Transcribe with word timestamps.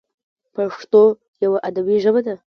پښتو 0.55 1.01
یوه 1.43 1.57
ادبي 1.69 1.95
ژبه 2.03 2.21
ده. 2.27 2.35